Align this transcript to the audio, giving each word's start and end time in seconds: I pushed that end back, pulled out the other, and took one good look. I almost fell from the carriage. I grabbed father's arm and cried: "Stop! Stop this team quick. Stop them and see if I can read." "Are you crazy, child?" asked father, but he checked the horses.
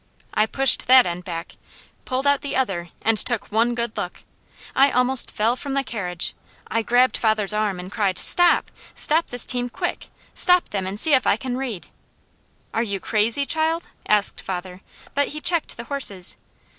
I 0.33 0.47
pushed 0.47 0.87
that 0.87 1.05
end 1.05 1.25
back, 1.25 1.57
pulled 2.05 2.25
out 2.25 2.41
the 2.41 2.55
other, 2.55 2.89
and 3.03 3.19
took 3.19 3.51
one 3.51 3.75
good 3.75 3.95
look. 3.95 4.23
I 4.75 4.89
almost 4.89 5.29
fell 5.29 5.55
from 5.55 5.75
the 5.75 5.83
carriage. 5.83 6.33
I 6.65 6.81
grabbed 6.81 7.15
father's 7.17 7.53
arm 7.53 7.79
and 7.79 7.91
cried: 7.91 8.17
"Stop! 8.17 8.71
Stop 8.95 9.27
this 9.27 9.45
team 9.45 9.69
quick. 9.69 10.07
Stop 10.33 10.69
them 10.69 10.87
and 10.87 10.99
see 10.99 11.13
if 11.13 11.27
I 11.27 11.37
can 11.37 11.55
read." 11.55 11.85
"Are 12.73 12.81
you 12.81 12.99
crazy, 12.99 13.45
child?" 13.45 13.89
asked 14.07 14.41
father, 14.41 14.81
but 15.13 15.27
he 15.27 15.39
checked 15.39 15.77
the 15.77 15.83
horses. 15.83 16.35